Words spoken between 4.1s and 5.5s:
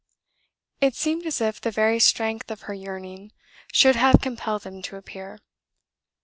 compelled them to appear.